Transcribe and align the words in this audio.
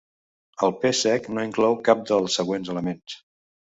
El 0.67 0.71
pes 0.85 1.01
sec 1.07 1.29
no 1.37 1.45
inclou 1.49 1.77
cap 1.91 2.03
dels 2.13 2.39
següents 2.41 2.73
elements. 2.77 3.19